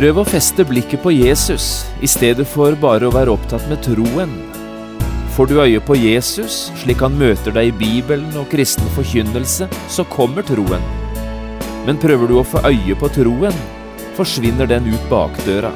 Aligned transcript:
Prøv 0.00 0.16
å 0.16 0.22
feste 0.24 0.64
blikket 0.64 1.02
på 1.04 1.10
Jesus 1.12 1.64
i 2.00 2.08
stedet 2.08 2.46
for 2.48 2.72
bare 2.80 3.04
å 3.04 3.12
være 3.12 3.34
opptatt 3.34 3.66
med 3.68 3.82
troen. 3.84 4.30
Får 5.34 5.50
du 5.50 5.58
øye 5.60 5.80
på 5.84 5.92
Jesus, 6.00 6.70
slik 6.80 7.02
han 7.04 7.18
møter 7.20 7.52
deg 7.52 7.68
i 7.68 7.74
Bibelen 7.76 8.30
og 8.40 8.46
kristen 8.48 8.88
forkynnelse, 8.94 9.66
så 9.92 10.06
kommer 10.08 10.46
troen. 10.48 10.86
Men 11.84 12.00
prøver 12.00 12.32
du 12.32 12.38
å 12.40 12.46
få 12.48 12.62
øye 12.64 12.96
på 12.96 13.10
troen, 13.12 13.58
forsvinner 14.16 14.70
den 14.70 14.88
ut 14.88 15.04
bakdøra. 15.12 15.74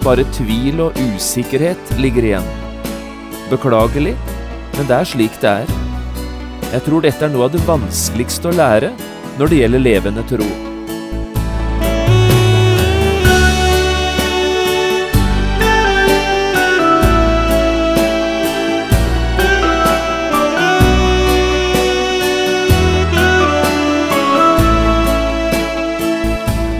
Bare 0.00 0.24
tvil 0.38 0.80
og 0.86 0.96
usikkerhet 1.10 1.92
ligger 2.00 2.24
igjen. 2.30 2.48
Beklagelig, 3.50 4.14
men 4.78 4.88
det 4.88 4.96
er 4.96 5.10
slik 5.12 5.36
det 5.44 5.52
er. 5.58 5.74
Jeg 6.72 6.86
tror 6.88 7.04
dette 7.04 7.28
er 7.28 7.36
noe 7.36 7.50
av 7.50 7.52
det 7.52 7.60
vanskeligste 7.68 8.48
å 8.48 8.56
lære 8.62 8.94
når 9.36 9.52
det 9.52 9.60
gjelder 9.60 9.86
levende 9.90 10.26
tro. 10.32 10.48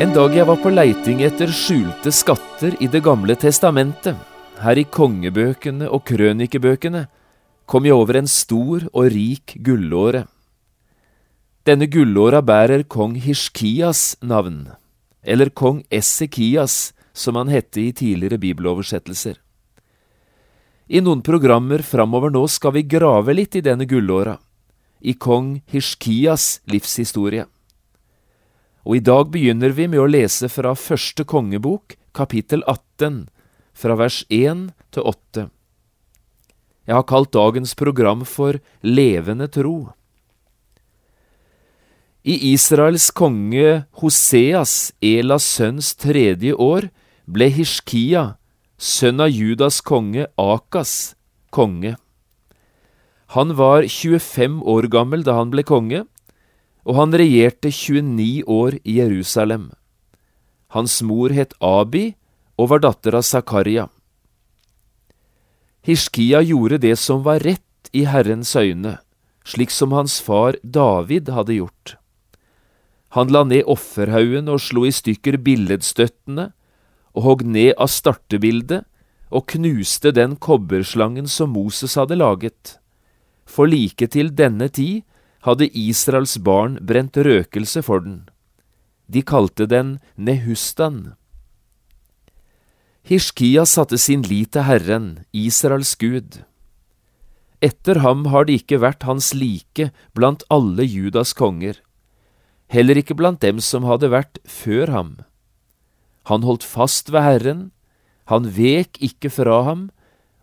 En 0.00 0.12
dag 0.14 0.32
jeg 0.32 0.46
var 0.48 0.56
på 0.56 0.70
leiting 0.72 1.20
etter 1.20 1.50
skjulte 1.52 2.08
skatter 2.16 2.72
i 2.80 2.86
Det 2.88 3.02
gamle 3.04 3.34
testamentet, 3.36 4.16
her 4.64 4.78
i 4.80 4.84
kongebøkene 4.88 5.90
og 5.92 6.06
krønikebøkene, 6.08 7.02
kom 7.68 7.84
jeg 7.84 7.96
over 7.96 8.16
en 8.16 8.30
stor 8.30 8.86
og 8.88 9.10
rik 9.12 9.58
gullåre. 9.60 10.24
Denne 11.68 11.90
gullåra 11.92 12.40
bærer 12.40 12.86
kong 12.88 13.18
Hishkias 13.20 14.16
navn, 14.22 14.72
eller 15.22 15.52
kong 15.52 15.84
Essekias, 15.92 16.94
som 17.12 17.36
han 17.36 17.52
hette 17.52 17.84
i 17.84 17.92
tidligere 17.92 18.40
bibeloversettelser. 18.40 19.36
I 20.88 21.04
noen 21.04 21.20
programmer 21.22 21.84
framover 21.84 22.32
nå 22.32 22.46
skal 22.48 22.78
vi 22.80 22.88
grave 22.88 23.36
litt 23.36 23.60
i 23.60 23.64
denne 23.64 23.84
gullåra, 23.84 24.38
i 25.04 25.12
kong 25.12 25.60
Hishkias 25.68 26.62
livshistorie. 26.64 27.44
Og 28.82 28.98
i 28.98 29.04
dag 29.04 29.30
begynner 29.30 29.74
vi 29.76 29.86
med 29.86 30.02
å 30.02 30.10
lese 30.10 30.48
fra 30.50 30.74
første 30.74 31.22
kongebok, 31.28 31.94
kapittel 32.16 32.64
18, 32.66 33.26
fra 33.78 33.96
vers 33.98 34.22
1 34.26 34.70
til 34.94 35.06
8. 35.06 35.48
Jeg 36.90 36.98
har 36.98 37.06
kalt 37.06 37.30
dagens 37.30 37.76
program 37.78 38.24
for 38.26 38.58
Levende 38.82 39.46
tro. 39.54 39.92
I 42.26 42.34
Israels 42.52 43.10
konge 43.14 43.84
Hoseas, 44.02 44.92
Elas 45.02 45.46
sønns 45.46 45.94
tredje 45.98 46.54
år, 46.54 46.90
ble 47.26 47.48
Hishkia, 47.54 48.36
sønn 48.78 49.22
av 49.22 49.30
Judas 49.30 49.78
konge 49.82 50.26
Akas, 50.38 51.14
konge. 51.54 51.94
Han 53.38 53.54
var 53.58 53.86
25 53.86 54.58
år 54.66 54.90
gammel 54.90 55.22
da 55.26 55.38
han 55.38 55.54
ble 55.54 55.62
konge, 55.66 56.02
og 56.82 56.98
han 56.98 57.14
regjerte 57.14 57.70
29 57.70 58.42
år 58.50 58.78
i 58.82 58.98
Jerusalem. 58.98 59.70
Hans 60.74 61.00
mor 61.04 61.34
het 61.34 61.54
Abi 61.60 62.12
og 62.58 62.72
var 62.72 62.82
datter 62.82 63.16
av 63.18 63.26
Zakaria. 63.26 63.88
Hishkia 65.82 66.42
gjorde 66.46 66.78
det 66.82 66.96
som 66.98 67.24
var 67.26 67.42
rett 67.42 67.90
i 67.92 68.04
Herrens 68.06 68.54
øyne, 68.56 68.98
slik 69.44 69.70
som 69.74 69.92
hans 69.92 70.20
far 70.22 70.56
David 70.62 71.28
hadde 71.34 71.58
gjort. 71.58 71.96
Han 73.12 73.28
la 73.28 73.42
ned 73.44 73.66
offerhaugen 73.68 74.48
og 74.48 74.62
slo 74.64 74.86
i 74.88 74.94
stykker 74.94 75.36
billedstøttene, 75.44 76.52
og 77.12 77.26
hogg 77.26 77.42
ned 77.44 77.74
av 77.76 77.90
startebildet 77.92 78.86
og 79.32 79.48
knuste 79.52 80.12
den 80.16 80.38
kobberslangen 80.40 81.28
som 81.28 81.52
Moses 81.52 81.98
hadde 82.00 82.16
laget. 82.16 82.78
For 83.44 83.68
like 83.68 84.06
til 84.14 84.30
denne 84.32 84.70
tid 84.72 85.02
hadde 85.46 85.68
Israels 85.74 86.36
barn 86.38 86.78
brent 86.86 87.16
røkelse 87.16 87.82
for 87.82 88.04
den. 88.04 88.22
De 89.10 89.22
kalte 89.22 89.66
den 89.66 89.98
Nehustan. 90.16 91.14
Hishkia 93.02 93.64
satte 93.66 93.98
sin 93.98 94.22
lit 94.22 94.52
til 94.54 94.62
Herren, 94.68 95.24
Israels 95.34 95.96
Gud. 95.98 96.44
Etter 97.62 97.98
ham 98.02 98.28
har 98.30 98.46
det 98.46 98.62
ikke 98.62 98.80
vært 98.82 99.06
hans 99.06 99.32
like 99.34 99.90
blant 100.14 100.42
alle 100.50 100.86
Judas 100.86 101.34
konger, 101.34 101.78
heller 102.70 102.98
ikke 102.98 103.18
blant 103.18 103.42
dem 103.42 103.58
som 103.62 103.86
hadde 103.86 104.10
vært 104.10 104.38
før 104.46 104.90
ham. 104.94 105.10
Han 106.30 106.46
holdt 106.46 106.66
fast 106.66 107.10
ved 107.10 107.26
Herren, 107.26 107.64
han 108.30 108.46
vek 108.54 108.98
ikke 109.02 109.30
fra 109.30 109.62
ham, 109.66 109.90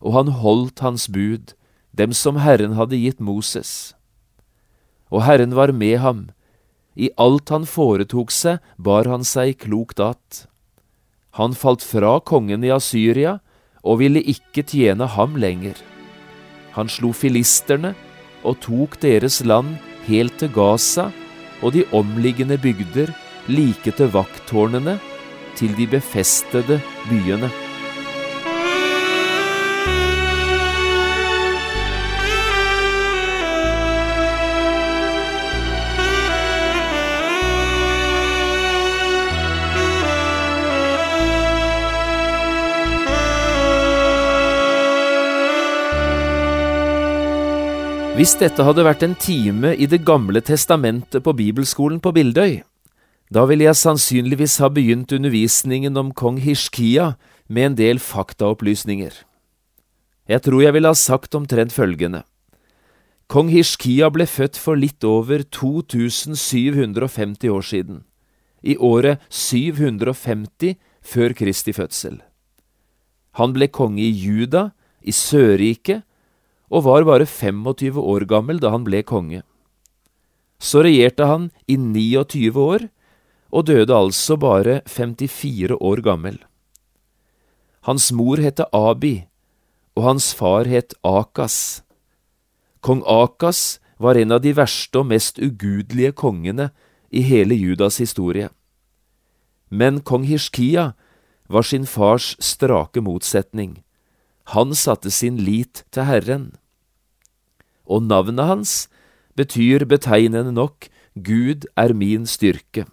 og 0.03 0.15
han 0.15 0.31
holdt 0.43 0.83
hans 0.83 1.07
bud, 1.07 1.55
dem 1.95 2.11
som 2.15 2.39
Herren 2.43 2.75
hadde 2.75 2.99
gitt 2.99 3.23
Moses. 3.23 3.95
Og 5.09 5.23
Herren 5.25 5.55
var 5.57 5.73
med 5.73 5.97
ham, 6.03 6.27
i 6.95 7.09
alt 7.17 7.49
han 7.53 7.65
foretok 7.69 8.31
seg, 8.33 8.59
bar 8.77 9.07
han 9.07 9.23
seg 9.23 9.57
klokt 9.63 9.99
att. 9.99 10.47
Han 11.39 11.55
falt 11.55 11.83
fra 11.85 12.19
kongen 12.19 12.63
i 12.63 12.71
Asyria 12.73 13.37
og 13.83 14.01
ville 14.01 14.19
ikke 14.19 14.65
tjene 14.67 15.07
ham 15.07 15.37
lenger. 15.39 15.77
Han 16.75 16.89
slo 16.91 17.13
filisterne 17.15 17.93
og 18.43 18.59
tok 18.65 18.99
deres 19.01 19.39
land 19.45 19.77
helt 20.09 20.35
til 20.41 20.51
Gaza 20.51 21.09
og 21.61 21.73
de 21.75 21.85
omliggende 21.95 22.57
bygder, 22.59 23.13
like 23.47 23.91
til 23.91 24.11
vakttårnene, 24.13 24.99
til 25.55 25.73
de 25.75 25.87
befestede 25.87 26.79
byene. 27.09 27.69
Hvis 48.19 48.34
dette 48.35 48.66
hadde 48.68 48.84
vært 48.84 49.03
en 49.06 49.13
time 49.16 49.69
i 49.80 49.85
Det 49.88 50.02
gamle 50.03 50.41
testamentet 50.44 51.24
på 51.24 51.31
bibelskolen 51.39 52.01
på 52.04 52.12
Bildøy, 52.12 52.57
da 53.31 53.45
ville 53.48 53.63
jeg 53.63 53.80
sannsynligvis 53.80 54.57
ha 54.60 54.68
begynt 54.68 55.13
undervisningen 55.16 55.95
om 55.95 56.10
kong 56.12 56.42
Hishkia 56.44 57.13
med 57.48 57.63
en 57.63 57.77
del 57.80 58.01
faktaopplysninger. 58.04 59.13
Jeg 60.27 60.44
tror 60.44 60.66
jeg 60.66 60.75
ville 60.75 60.92
ha 60.92 60.98
sagt 61.00 61.38
omtrent 61.39 61.71
følgende. 61.71 62.25
Kong 63.31 63.54
Hishkia 63.56 64.12
ble 64.12 64.27
født 64.27 64.60
for 64.60 64.75
litt 64.75 65.07
over 65.07 65.48
2750 65.48 67.48
år 67.48 67.63
siden, 67.63 68.04
i 68.60 68.75
året 68.75 69.24
750 69.31 70.75
før 71.00 71.39
Kristi 71.39 71.72
fødsel. 71.72 72.19
Han 73.39 73.56
ble 73.56 73.72
konge 73.72 74.04
i 74.04 74.12
Juda, 74.12 74.74
i 75.00 75.15
Sørriket, 75.15 76.04
og 76.69 76.86
var 76.86 77.06
bare 77.07 77.25
25 77.25 77.98
år 77.98 78.25
gammel 78.30 78.62
da 78.62 78.71
han 78.74 78.86
ble 78.86 79.01
konge. 79.04 79.42
Så 80.60 80.83
regjerte 80.86 81.25
han 81.25 81.50
i 81.68 81.77
29 81.80 82.54
år, 82.60 82.89
og 83.50 83.66
døde 83.66 83.95
altså 83.95 84.38
bare 84.38 84.81
54 84.86 85.80
år 85.80 86.01
gammel. 86.06 86.38
Hans 87.88 88.12
mor 88.12 88.38
het 88.38 88.60
Abi, 88.75 89.25
og 89.95 90.04
hans 90.04 90.33
far 90.33 90.69
het 90.69 90.94
Akas. 91.04 91.81
Kong 92.81 93.01
Akas 93.07 93.80
var 93.98 94.15
en 94.15 94.31
av 94.31 94.44
de 94.44 94.54
verste 94.56 95.01
og 95.01 95.10
mest 95.10 95.39
ugudelige 95.39 96.13
kongene 96.13 96.69
i 97.10 97.24
hele 97.25 97.57
Judas 97.57 97.98
historie. 97.98 98.50
Men 99.69 100.01
kong 100.01 100.24
Hishkia 100.30 100.94
var 101.50 101.63
sin 101.63 101.86
fars 101.86 102.36
strake 102.39 103.01
motsetning. 103.01 103.81
Han 104.54 104.74
satte 104.74 105.12
sin 105.13 105.38
lit 105.46 105.84
til 105.94 106.07
Herren. 106.10 106.46
Og 107.86 108.06
navnet 108.06 108.50
hans 108.50 108.78
betyr 109.38 109.86
betegnende 109.86 110.54
nok 110.54 110.90
Gud 111.16 111.68
er 111.78 111.94
min 111.94 112.25
styrke. 112.25 112.88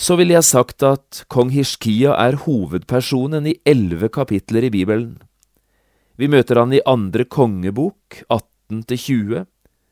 så 0.00 0.16
ville 0.16 0.32
jeg 0.32 0.48
sagt 0.48 0.80
at 0.86 1.24
kong 1.28 1.50
Hishkia 1.52 2.14
er 2.16 2.38
hovedpersonen 2.46 3.44
i 3.50 3.58
elleve 3.68 4.08
kapitler 4.08 4.64
i 4.64 4.70
Bibelen. 4.72 5.18
Vi 6.16 6.28
møter 6.28 6.62
han 6.62 6.72
i 6.72 6.80
andre 6.88 7.26
kongebok, 7.28 8.22
18–20, 8.32 9.44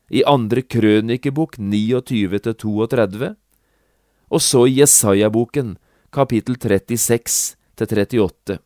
i 0.09 0.23
andre 0.25 0.63
krønikebok, 0.65 1.59
29–32, 1.61 3.35
og 4.29 4.41
så 4.41 4.65
i 4.65 4.79
Jesaja-boken, 4.79 5.77
kapittel 6.13 6.57
36–38. 6.57 8.57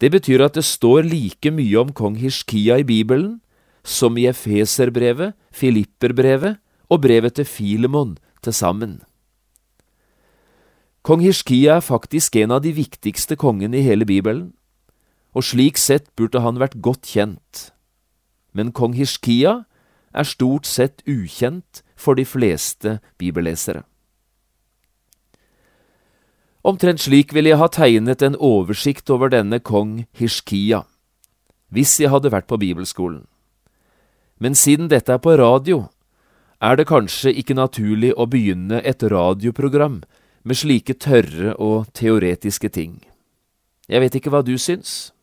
Det 0.00 0.08
betyr 0.12 0.40
at 0.44 0.56
det 0.56 0.64
står 0.64 1.04
like 1.04 1.52
mye 1.52 1.76
om 1.80 1.92
kong 1.92 2.16
Hishkia 2.16 2.78
i 2.80 2.86
Bibelen 2.88 3.40
som 3.84 4.16
i 4.16 4.26
Efeserbrevet, 4.28 5.34
Filipperbrevet 5.52 6.56
og 6.88 7.02
brevet 7.04 7.36
til 7.36 7.44
Filemon 7.44 8.16
til 8.42 8.52
sammen. 8.52 9.00
Kong 11.02 11.20
Hishkia 11.24 11.76
er 11.76 11.84
faktisk 11.84 12.36
en 12.36 12.52
av 12.52 12.64
de 12.64 12.72
viktigste 12.76 13.36
kongene 13.36 13.80
i 13.80 13.84
hele 13.84 14.04
Bibelen, 14.04 14.52
og 15.32 15.44
slik 15.44 15.78
sett 15.80 16.10
burde 16.16 16.40
han 16.44 16.60
vært 16.60 16.80
godt 16.80 17.08
kjent. 17.08 17.70
Men 18.52 18.72
kong 18.72 18.96
Hishkia 18.96 19.62
er 20.12 20.26
stort 20.26 20.66
sett 20.66 21.04
ukjent 21.08 21.84
for 21.96 22.16
de 22.18 22.24
fleste 22.24 22.98
bibellesere. 23.20 23.84
Omtrent 26.62 27.00
slik 27.00 27.32
ville 27.32 27.54
jeg 27.54 27.60
ha 27.60 27.68
tegnet 27.72 28.22
en 28.22 28.36
oversikt 28.36 29.08
over 29.10 29.32
denne 29.32 29.62
kong 29.64 30.04
Hishkia, 30.12 30.82
hvis 31.72 31.94
jeg 32.02 32.12
hadde 32.12 32.32
vært 32.34 32.50
på 32.50 32.58
bibelskolen. 32.60 33.24
Men 34.40 34.56
siden 34.56 34.90
dette 34.92 35.12
er 35.12 35.22
på 35.24 35.36
radio, 35.40 35.86
er 36.60 36.76
det 36.76 36.90
kanskje 36.90 37.32
ikke 37.32 37.56
naturlig 37.56 38.12
å 38.12 38.28
begynne 38.28 38.82
et 38.84 39.00
radioprogram 39.00 40.02
med 40.44 40.56
slike 40.56 40.98
tørre 41.00 41.54
og 41.56 41.88
teoretiske 41.96 42.68
ting. 42.68 43.00
Jeg 43.88 44.04
vet 44.04 44.20
ikke 44.20 44.32
hva 44.32 44.42
du 44.44 44.56
syns. 44.60 45.14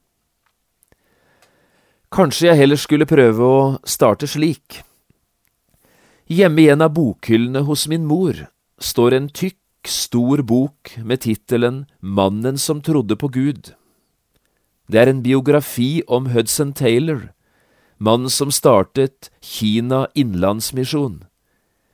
Kanskje 2.13 2.49
jeg 2.49 2.61
heller 2.63 2.79
skulle 2.81 3.09
prøve 3.09 3.45
å 3.45 3.61
starte 3.85 4.29
slik. 4.29 4.81
Hjemme 6.27 6.65
i 6.65 6.69
en 6.73 6.81
av 6.81 6.95
bokhyllene 6.97 7.61
hos 7.67 7.85
min 7.91 8.05
mor 8.09 8.47
står 8.81 9.15
en 9.17 9.29
tykk, 9.29 9.59
stor 9.89 10.43
bok 10.43 10.93
med 10.97 11.23
tittelen 11.23 11.85
Mannen 11.99 12.57
som 12.57 12.81
trodde 12.81 13.15
på 13.15 13.27
Gud. 13.33 13.73
Det 14.87 14.99
er 15.01 15.09
en 15.11 15.23
biografi 15.23 16.01
om 16.07 16.29
Hudson 16.31 16.73
Taylor, 16.73 17.33
mannen 17.97 18.29
som 18.31 18.51
startet 18.51 19.31
Kina 19.41 20.05
Innlandsmisjon, 20.15 21.25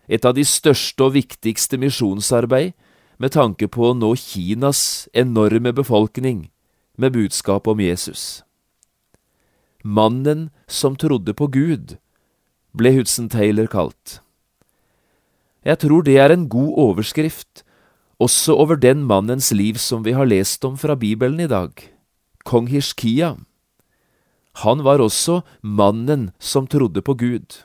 et 0.08 0.26
av 0.26 0.36
de 0.38 0.44
største 0.46 1.08
og 1.08 1.16
viktigste 1.16 1.80
misjonsarbeid 1.82 2.74
med 3.18 3.34
tanke 3.34 3.70
på 3.72 3.90
å 3.90 3.98
nå 3.98 4.14
Kinas 4.20 5.08
enorme 5.14 5.74
befolkning 5.74 6.50
med 6.98 7.16
budskap 7.16 7.68
om 7.68 7.82
Jesus. 7.82 8.44
Mannen 9.84 10.50
som 10.68 10.96
trodde 10.96 11.34
på 11.34 11.48
Gud, 11.50 11.98
ble 12.78 12.94
Hudson 12.94 13.30
Taylor 13.30 13.68
kalt. 13.68 14.20
Jeg 15.64 15.80
tror 15.80 16.04
det 16.04 16.18
er 16.20 16.34
en 16.34 16.50
god 16.52 16.78
overskrift 16.90 17.63
også 18.24 18.56
over 18.56 18.80
den 18.80 19.04
mannens 19.10 19.52
liv 19.52 19.80
som 19.82 20.04
vi 20.06 20.14
har 20.16 20.30
lest 20.30 20.64
om 20.66 20.78
fra 20.80 20.96
Bibelen 20.96 21.42
i 21.44 21.50
dag, 21.50 21.72
kong 22.48 22.70
Hishkia. 22.72 23.36
Han 24.64 24.84
var 24.86 25.02
også 25.02 25.42
mannen 25.62 26.32
som 26.40 26.68
trodde 26.70 27.02
på 27.02 27.16
Gud. 27.18 27.64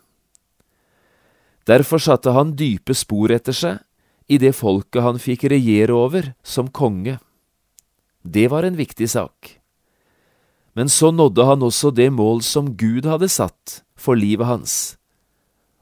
Derfor 1.68 2.00
satte 2.00 2.32
han 2.32 2.56
dype 2.56 2.96
spor 2.96 3.32
etter 3.34 3.52
seg 3.52 3.84
i 4.28 4.38
det 4.40 4.54
folket 4.56 5.04
han 5.04 5.20
fikk 5.20 5.46
regjere 5.52 5.92
over 5.96 6.32
som 6.42 6.70
konge. 6.72 7.18
Det 8.24 8.48
var 8.48 8.64
en 8.64 8.76
viktig 8.76 9.08
sak. 9.08 9.58
Men 10.76 10.88
så 10.88 11.10
nådde 11.12 11.44
han 11.44 11.64
også 11.64 11.92
det 11.92 12.08
mål 12.12 12.42
som 12.46 12.74
Gud 12.76 13.04
hadde 13.08 13.28
satt 13.28 13.82
for 13.98 14.16
livet 14.16 14.46
hans, 14.46 14.96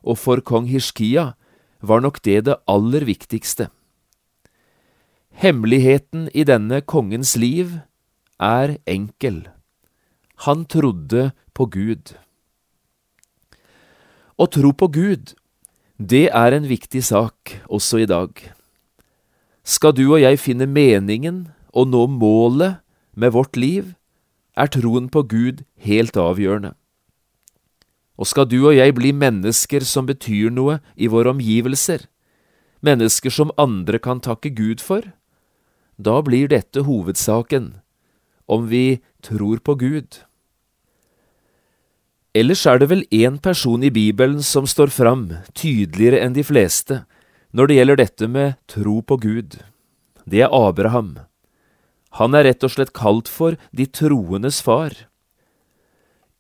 og 0.03 0.19
for 0.19 0.41
kong 0.41 0.71
Hishkia 0.71 1.35
var 1.83 2.01
nok 2.01 2.23
det 2.25 2.47
det 2.49 2.57
aller 2.67 3.05
viktigste. 3.05 3.69
Hemmeligheten 5.37 6.31
i 6.33 6.47
denne 6.49 6.79
kongens 6.81 7.35
liv 7.37 7.75
er 8.41 8.79
enkel. 8.89 9.43
Han 10.47 10.63
trodde 10.65 11.27
på 11.53 11.67
Gud. 11.69 12.15
Å 14.41 14.47
tro 14.49 14.71
på 14.73 14.89
Gud 14.89 15.35
det 16.01 16.31
er 16.33 16.57
en 16.57 16.65
viktig 16.69 17.03
sak 17.05 17.53
også 17.69 18.01
i 18.01 18.09
dag. 18.09 18.33
Skal 19.61 19.93
du 19.93 20.07
og 20.07 20.23
jeg 20.23 20.41
finne 20.41 20.65
meningen 20.65 21.51
og 21.77 21.93
nå 21.93 22.07
målet 22.17 22.81
med 23.13 23.37
vårt 23.37 23.61
liv, 23.61 23.93
er 24.57 24.73
troen 24.73 25.11
på 25.13 25.21
Gud 25.29 25.67
helt 25.85 26.17
avgjørende. 26.17 26.73
Og 28.17 28.25
skal 28.25 28.49
du 28.49 28.63
og 28.63 28.73
jeg 28.73 28.97
bli 28.97 29.13
mennesker 29.13 29.85
som 29.85 30.09
betyr 30.09 30.49
noe 30.49 30.81
i 30.97 31.13
våre 31.13 31.37
omgivelser, 31.37 32.09
mennesker 32.81 33.29
som 33.29 33.53
andre 33.61 34.01
kan 34.01 34.25
takke 34.25 34.55
Gud 34.57 34.81
for, 34.81 35.05
da 35.97 36.21
blir 36.23 36.49
dette 36.49 36.85
hovedsaken, 36.87 37.75
om 38.47 38.69
vi 38.69 39.01
tror 39.25 39.59
på 39.59 39.75
Gud. 39.81 40.23
Ellers 42.37 42.67
er 42.69 42.79
det 42.79 42.91
vel 42.91 43.07
én 43.09 43.39
person 43.41 43.83
i 43.83 43.91
Bibelen 43.91 44.43
som 44.45 44.67
står 44.69 44.93
fram 44.93 45.31
tydeligere 45.57 46.21
enn 46.21 46.37
de 46.37 46.45
fleste 46.45 47.05
når 47.57 47.69
det 47.69 47.79
gjelder 47.79 48.01
dette 48.03 48.29
med 48.29 48.59
tro 48.69 49.01
på 49.01 49.17
Gud. 49.23 49.57
Det 50.29 50.43
er 50.45 50.53
Abraham. 50.53 51.15
Han 52.21 52.37
er 52.37 52.45
rett 52.51 52.65
og 52.67 52.75
slett 52.75 52.93
kalt 52.97 53.29
for 53.33 53.57
de 53.73 53.87
troendes 53.89 54.61
far. 54.61 54.93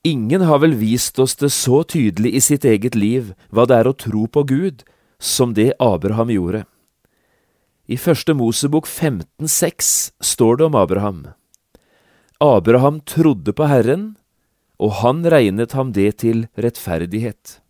Ingen 0.04 0.44
har 0.46 0.60
vel 0.62 0.76
vist 0.76 1.18
oss 1.18 1.34
det 1.40 1.50
så 1.54 1.80
tydelig 1.82 2.34
i 2.36 2.44
sitt 2.44 2.64
eget 2.68 2.94
liv 2.94 3.32
hva 3.48 3.64
det 3.66 3.80
er 3.80 3.88
å 3.88 3.96
tro 3.96 4.26
på 4.28 4.44
Gud, 4.46 4.84
som 5.18 5.56
det 5.56 5.72
Abraham 5.80 6.30
gjorde. 6.30 6.66
I 7.86 7.94
Første 7.94 8.34
Mosebok 8.34 8.88
15,6 8.90 10.10
står 10.18 10.56
det 10.58 10.64
om 10.66 10.74
Abraham. 10.74 11.20
Abraham 12.42 12.98
trodde 13.06 13.54
på 13.54 13.68
Herren, 13.70 14.16
og 14.82 14.98
han 15.04 15.22
regnet 15.22 15.76
ham 15.78 15.92
det 15.94 16.18
til 16.24 16.48
rettferdighet. 16.58 17.60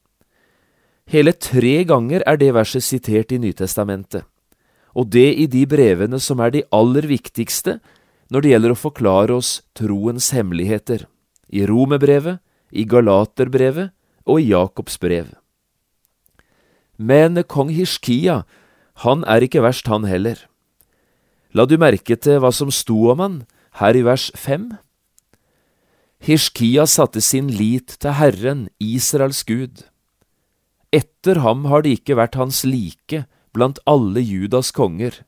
Hele 1.12 1.36
tre 1.36 1.84
ganger 1.84 2.24
er 2.24 2.40
det 2.40 2.48
verset 2.56 2.82
sitert 2.82 3.36
i 3.36 3.38
Nytestamentet, 3.38 4.24
og 4.96 5.12
det 5.12 5.28
i 5.36 5.44
de 5.52 5.66
brevene 5.68 6.18
som 6.18 6.40
er 6.40 6.54
de 6.54 6.64
aller 6.72 7.04
viktigste 7.04 7.76
når 8.32 8.42
det 8.42 8.54
gjelder 8.54 8.72
å 8.72 8.80
forklare 8.88 9.36
oss 9.36 9.60
troens 9.76 10.32
hemmeligheter, 10.32 11.04
i 11.52 11.68
Romerbrevet, 11.68 12.40
i 12.72 12.88
Galaterbrevet 12.88 13.92
og 14.24 14.40
i 14.40 14.48
Jakobs 14.48 14.96
brev. 14.98 15.28
Men 16.96 17.44
kong 17.44 17.68
Hishkia, 17.76 18.46
han 19.04 19.24
er 19.28 19.44
ikke 19.44 19.64
verst, 19.64 19.88
han 19.92 20.06
heller. 20.08 20.38
La 21.52 21.66
du 21.68 21.76
merke 21.80 22.16
til 22.16 22.40
hva 22.40 22.52
som 22.52 22.72
sto 22.72 23.10
om 23.12 23.20
han 23.22 23.36
her 23.80 23.96
i 23.96 24.04
vers 24.06 24.30
fem? 24.36 24.70
Hishkia 26.24 26.86
satte 26.88 27.20
sin 27.20 27.50
lit 27.52 27.98
til 28.00 28.16
Herren, 28.16 28.66
Israels 28.80 29.42
Gud. 29.44 29.84
Etter 30.92 31.42
ham 31.44 31.66
har 31.68 31.84
det 31.84 31.98
ikke 32.00 32.16
vært 32.16 32.38
hans 32.40 32.62
like 32.64 33.26
blant 33.52 33.80
alle 33.88 34.22
Judas 34.24 34.72
konger, 34.72 35.22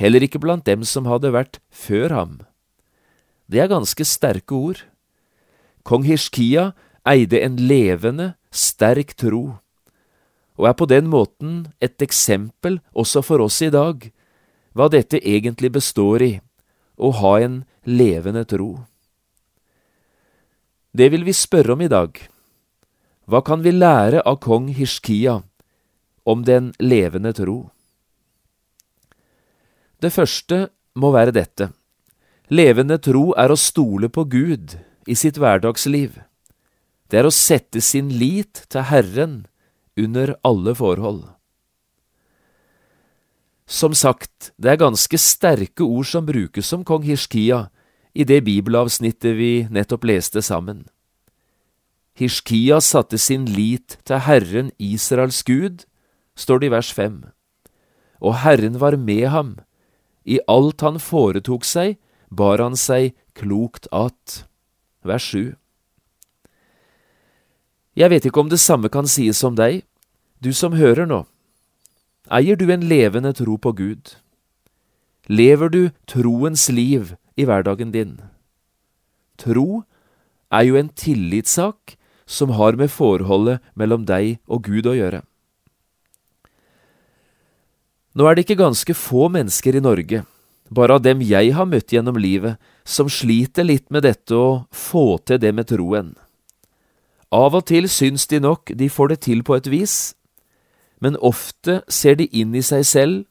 heller 0.00 0.24
ikke 0.24 0.40
blant 0.40 0.64
dem 0.66 0.84
som 0.88 1.08
hadde 1.08 1.32
vært 1.34 1.60
før 1.70 2.12
ham. 2.12 2.34
Det 3.48 3.60
er 3.60 3.72
ganske 3.72 4.04
sterke 4.08 4.56
ord. 4.56 4.80
Kong 5.84 6.04
Hishkia 6.08 6.72
eide 7.04 7.42
en 7.44 7.58
levende, 7.60 8.34
sterk 8.50 9.12
tro, 9.20 9.60
og 10.58 10.68
er 10.68 10.76
på 10.78 10.86
den 10.90 11.08
måten 11.10 11.64
et 11.82 12.02
eksempel 12.02 12.78
også 12.94 13.22
for 13.26 13.42
oss 13.42 13.60
i 13.64 13.72
dag, 13.74 14.10
hva 14.74 14.88
dette 14.90 15.18
egentlig 15.22 15.72
består 15.74 16.22
i, 16.22 16.32
å 16.98 17.10
ha 17.22 17.38
en 17.42 17.62
levende 17.86 18.44
tro. 18.46 18.84
Det 20.94 21.10
vil 21.10 21.26
vi 21.26 21.34
spørre 21.34 21.74
om 21.74 21.82
i 21.82 21.90
dag. 21.90 22.14
Hva 23.26 23.40
kan 23.42 23.64
vi 23.64 23.72
lære 23.74 24.22
av 24.22 24.38
kong 24.44 24.68
Hishkia 24.76 25.40
om 26.28 26.44
den 26.46 26.70
levende 26.78 27.32
tro? 27.34 27.70
Det 29.98 30.12
første 30.14 30.68
må 30.94 31.10
være 31.14 31.34
dette. 31.34 31.70
Levende 32.52 33.00
tro 33.02 33.32
er 33.40 33.50
å 33.50 33.58
stole 33.58 34.10
på 34.12 34.26
Gud 34.30 34.76
i 35.08 35.16
sitt 35.18 35.40
hverdagsliv. 35.40 36.20
Det 37.08 37.18
er 37.20 37.26
å 37.26 37.34
sette 37.34 37.80
sin 37.82 38.12
lit 38.20 38.66
til 38.68 38.86
Herren 38.90 39.34
under 39.96 40.34
alle 40.42 40.74
forhold. 40.74 41.24
Som 43.66 43.94
sagt, 43.94 44.52
det 44.60 44.74
er 44.74 44.82
ganske 44.82 45.18
sterke 45.18 45.84
ord 45.86 46.06
som 46.06 46.26
brukes 46.26 46.72
om 46.76 46.84
kong 46.84 47.06
Hishkia 47.06 47.68
i 48.14 48.26
det 48.28 48.42
bibelavsnittet 48.44 49.36
vi 49.38 49.52
nettopp 49.72 50.04
leste 50.04 50.42
sammen. 50.44 50.84
Hishkia 52.14 52.78
satte 52.84 53.18
sin 53.18 53.46
lit 53.50 53.96
til 54.06 54.20
Herren 54.22 54.70
Israels 54.78 55.42
Gud, 55.42 55.86
står 56.36 56.60
det 56.60 56.66
i 56.66 56.74
vers 56.76 56.92
fem. 56.92 57.24
og 58.20 58.38
Herren 58.40 58.80
var 58.80 58.96
med 58.96 59.28
ham. 59.28 59.58
I 60.24 60.38
alt 60.48 60.80
han 60.80 60.98
foretok 60.98 61.64
seg, 61.64 61.98
bar 62.30 62.62
han 62.62 62.76
seg 62.76 63.12
klokt 63.34 63.88
at. 63.92 64.46
Vers 65.04 65.26
7. 65.34 65.52
Jeg 67.94 68.10
vet 68.10 68.26
ikke 68.26 68.42
om 68.42 68.50
det 68.50 68.58
samme 68.58 68.90
kan 68.90 69.06
sies 69.06 69.38
om 69.46 69.54
deg, 69.54 69.84
du 70.42 70.50
som 70.52 70.74
hører 70.74 71.06
nå. 71.06 71.22
Eier 72.32 72.58
du 72.58 72.66
en 72.72 72.86
levende 72.90 73.30
tro 73.36 73.54
på 73.60 73.74
Gud? 73.76 74.16
Lever 75.30 75.70
du 75.70 75.82
troens 76.10 76.66
liv 76.68 77.14
i 77.38 77.46
hverdagen 77.46 77.92
din? 77.94 78.16
Tro 79.38 79.84
er 80.50 80.66
jo 80.66 80.78
en 80.78 80.90
tillitssak 80.90 81.94
som 82.26 82.56
har 82.58 82.74
med 82.80 82.90
forholdet 82.90 83.62
mellom 83.78 84.06
deg 84.08 84.40
og 84.48 84.66
Gud 84.66 84.88
å 84.90 84.96
gjøre. 84.96 85.22
Nå 88.14 88.26
er 88.26 88.34
det 88.34 88.44
ikke 88.44 88.62
ganske 88.62 88.94
få 88.94 89.28
mennesker 89.32 89.74
i 89.74 89.82
Norge, 89.82 90.22
bare 90.70 90.98
av 90.98 91.02
dem 91.02 91.22
jeg 91.22 91.54
har 91.54 91.66
møtt 91.66 91.92
gjennom 91.94 92.18
livet, 92.18 92.58
som 92.84 93.10
sliter 93.10 93.66
litt 93.66 93.90
med 93.90 94.06
dette 94.06 94.34
å 94.34 94.66
få 94.70 95.18
til 95.26 95.40
det 95.42 95.50
med 95.54 95.68
troen. 95.70 96.14
Av 97.34 97.56
og 97.58 97.64
til 97.66 97.88
syns 97.90 98.28
de 98.30 98.38
nok 98.38 98.70
de 98.78 98.86
får 98.92 99.10
det 99.10 99.20
til 99.26 99.42
på 99.42 99.56
et 99.58 99.66
vis, 99.72 100.14
men 101.02 101.18
ofte 101.18 101.80
ser 101.90 102.14
de 102.20 102.28
inn 102.30 102.54
i 102.54 102.62
seg 102.62 102.84
selv, 102.86 103.24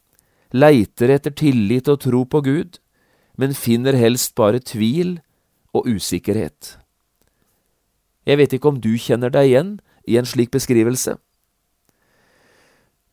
leiter 0.52 1.14
etter 1.16 1.32
tillit 1.32 1.88
og 1.88 2.02
tro 2.04 2.26
på 2.28 2.44
Gud, 2.44 2.80
men 3.40 3.56
finner 3.56 3.96
helst 3.98 4.36
bare 4.36 4.60
tvil 4.60 5.18
og 5.74 5.88
usikkerhet. 5.88 6.76
Jeg 8.28 8.40
vet 8.40 8.54
ikke 8.56 8.74
om 8.74 8.82
du 8.84 8.92
kjenner 9.00 9.32
deg 9.34 9.50
igjen 9.50 9.72
i 10.08 10.20
en 10.20 10.28
slik 10.28 10.52
beskrivelse? 10.54 11.16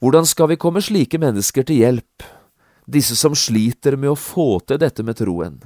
Hvordan 0.01 0.27
skal 0.27 0.51
vi 0.51 0.61
komme 0.61 0.83
slike 0.83 1.19
mennesker 1.21 1.67
til 1.67 1.83
hjelp, 1.85 2.27
disse 2.91 3.17
som 3.19 3.37
sliter 3.37 3.97
med 3.97 4.13
å 4.13 4.19
få 4.19 4.61
til 4.67 4.81
dette 4.81 5.05
med 5.07 5.19
troen? 5.21 5.61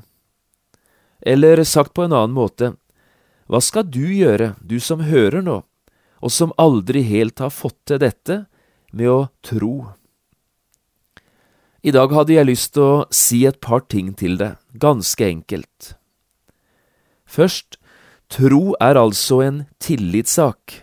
Eller 1.25 1.63
sagt 1.65 1.95
på 1.95 2.05
en 2.05 2.13
annen 2.13 2.35
måte, 2.37 2.75
hva 3.51 3.61
skal 3.61 3.87
du 3.89 4.07
gjøre, 4.09 4.55
du 4.61 4.79
som 4.81 5.05
hører 5.05 5.45
nå, 5.45 5.61
og 6.25 6.33
som 6.33 6.55
aldri 6.61 7.03
helt 7.05 7.43
har 7.43 7.53
fått 7.53 7.77
til 7.91 8.01
dette 8.01 8.45
med 8.93 9.11
å 9.11 9.21
tro? 9.45 9.75
I 11.85 11.93
dag 11.93 12.15
hadde 12.17 12.33
jeg 12.33 12.49
lyst 12.49 12.73
til 12.77 12.85
å 12.89 13.05
si 13.13 13.45
et 13.45 13.61
par 13.61 13.85
ting 13.93 14.15
til 14.17 14.39
deg, 14.41 14.57
ganske 14.73 15.27
enkelt. 15.27 15.95
Først, 17.29 17.77
tro 18.33 18.73
er 18.81 18.97
altså 18.97 19.43
en 19.45 19.65
tillitssak, 19.85 20.81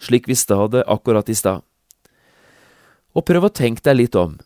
slik 0.00 0.28
vi 0.30 0.38
sa 0.38 0.64
det 0.72 0.86
akkurat 0.88 1.28
i 1.28 1.36
stad 1.36 1.68
og 3.18 3.26
prøv 3.26 3.48
å 3.48 3.54
tenke 3.54 3.82
deg 3.84 3.98
litt 4.02 4.18
om. 4.18 4.36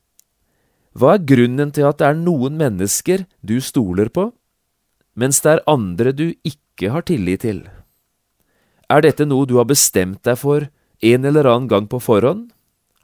Hva 0.96 1.16
er 1.16 1.26
grunnen 1.28 1.72
til 1.72 1.88
at 1.88 2.00
det 2.00 2.08
er 2.08 2.18
noen 2.18 2.56
mennesker 2.60 3.26
du 3.44 3.58
stoler 3.64 4.12
på, 4.12 4.30
mens 5.18 5.40
det 5.44 5.56
er 5.56 5.64
andre 5.70 6.12
du 6.16 6.26
ikke 6.46 6.92
har 6.94 7.04
tillit 7.08 7.44
til? 7.44 7.62
Er 8.92 9.04
dette 9.04 9.26
noe 9.28 9.46
du 9.48 9.56
har 9.60 9.68
bestemt 9.68 10.22
deg 10.26 10.38
for 10.40 10.68
en 11.02 11.28
eller 11.28 11.48
annen 11.48 11.68
gang 11.70 11.88
på 11.88 12.00
forhånd? 12.02 12.50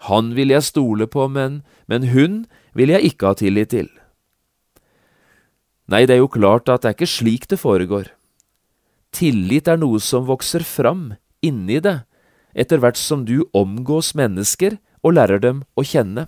Han 0.07 0.35
vil 0.37 0.53
jeg 0.55 0.67
stole 0.69 1.09
på, 1.11 1.27
men, 1.29 1.63
men 1.91 2.11
hun 2.13 2.45
vil 2.77 2.93
jeg 2.95 3.13
ikke 3.13 3.33
ha 3.33 3.39
tillit 3.39 3.73
til. 3.75 3.89
Nei, 5.89 6.05
det 6.05 6.19
er 6.19 6.23
jo 6.23 6.31
klart 6.31 6.69
at 6.69 6.85
det 6.85 6.91
er 6.91 6.97
ikke 6.99 7.11
slik 7.11 7.49
det 7.51 7.59
foregår. 7.59 8.13
Tillit 9.17 9.69
er 9.73 9.81
noe 9.81 10.01
som 10.05 10.29
vokser 10.29 10.63
fram 10.69 11.15
inni 11.41 11.81
deg 11.81 12.05
etter 12.59 12.81
hvert 12.83 12.99
som 13.01 13.25
du 13.25 13.49
omgås 13.57 14.13
mennesker 14.19 14.77
og 15.01 15.17
lærer 15.17 15.41
dem 15.41 15.63
å 15.79 15.85
kjenne. 15.87 16.27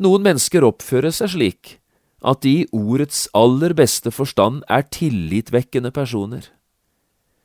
Noen 0.00 0.24
mennesker 0.24 0.64
oppfører 0.66 1.14
seg 1.14 1.34
slik 1.36 1.76
at 2.24 2.40
de 2.40 2.54
i 2.62 2.68
ordets 2.72 3.26
aller 3.36 3.74
beste 3.76 4.10
forstand 4.14 4.62
er 4.72 4.86
tillitvekkende 4.88 5.92
personer. 5.92 6.48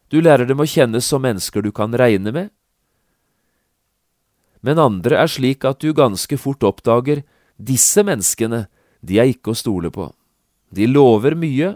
Du 0.10 0.22
lærer 0.24 0.48
dem 0.50 0.62
å 0.64 0.68
kjenne 0.68 1.02
som 1.04 1.22
mennesker 1.26 1.62
du 1.62 1.72
kan 1.76 1.94
regne 1.94 2.32
med. 2.34 2.48
Men 4.66 4.80
andre 4.82 5.20
er 5.20 5.32
slik 5.32 5.68
at 5.68 5.84
du 5.84 5.92
ganske 5.96 6.40
fort 6.40 6.64
oppdager 6.68 7.24
disse 7.60 8.04
menneskene, 8.08 8.68
de 9.04 9.20
er 9.20 9.32
ikke 9.32 9.54
å 9.54 9.60
stole 9.60 9.92
på. 9.92 10.10
De 10.72 10.88
lover 10.88 11.36
mye, 11.36 11.76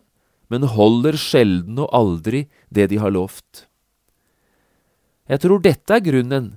men 0.52 0.68
holder 0.70 1.18
sjelden 1.20 1.80
og 1.82 1.92
aldri 1.96 2.46
det 2.70 2.90
de 2.92 3.00
har 3.02 3.14
lovt. 3.16 3.66
Jeg 5.28 5.40
tror 5.44 5.64
dette 5.64 5.96
er 5.96 6.04
grunnen 6.04 6.54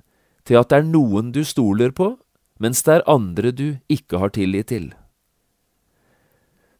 til 0.47 0.59
at 0.59 0.71
det 0.71 0.79
er 0.79 0.87
noen 0.87 1.31
du 1.35 1.43
stoler 1.47 1.93
på, 1.95 2.15
mens 2.59 2.83
det 2.83 2.97
er 2.97 3.09
andre 3.09 3.51
du 3.55 3.67
ikke 3.91 4.19
har 4.21 4.33
tillit 4.35 4.71
til. 4.71 4.91